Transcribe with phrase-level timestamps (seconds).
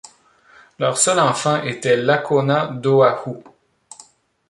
[0.79, 3.43] Leur seul enfant était Lakona d'Oahu.